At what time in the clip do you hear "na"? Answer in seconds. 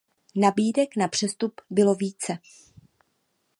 0.95-1.07